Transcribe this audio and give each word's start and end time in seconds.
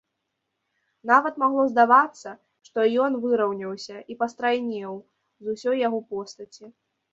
Нават 1.11 1.33
магло 1.43 1.65
здавацца, 1.73 2.29
што 2.69 2.87
ён 3.05 3.19
выраўняўся 3.27 3.97
і 4.15 4.19
пастрайнеў 4.25 4.99
з 5.43 5.45
усёй 5.57 5.65
свае 5.85 6.05
постаці. 6.17 6.65